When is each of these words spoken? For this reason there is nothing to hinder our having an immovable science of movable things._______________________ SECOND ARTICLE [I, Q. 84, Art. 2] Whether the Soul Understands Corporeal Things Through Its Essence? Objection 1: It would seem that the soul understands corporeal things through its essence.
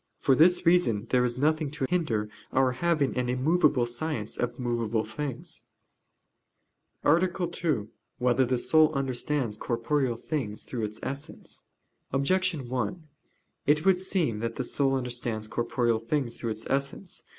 For 0.17 0.33
this 0.33 0.65
reason 0.65 1.05
there 1.11 1.23
is 1.23 1.37
nothing 1.37 1.69
to 1.69 1.85
hinder 1.87 2.27
our 2.51 2.71
having 2.71 3.15
an 3.15 3.29
immovable 3.29 3.85
science 3.85 4.35
of 4.35 4.57
movable 4.57 5.03
things._______________________ 5.03 5.61
SECOND 7.03 7.11
ARTICLE 7.13 7.45
[I, 7.45 7.49
Q. 7.49 7.69
84, 7.69 7.77
Art. 7.83 7.87
2] 7.87 7.91
Whether 8.17 8.45
the 8.45 8.57
Soul 8.57 8.91
Understands 8.95 9.57
Corporeal 9.57 10.15
Things 10.15 10.63
Through 10.63 10.85
Its 10.85 10.99
Essence? 11.03 11.61
Objection 12.11 12.67
1: 12.67 13.07
It 13.67 13.85
would 13.85 13.99
seem 13.99 14.39
that 14.39 14.55
the 14.55 14.63
soul 14.63 14.95
understands 14.95 15.47
corporeal 15.47 15.99
things 15.99 16.35
through 16.35 16.49
its 16.49 16.65
essence. 16.67 17.21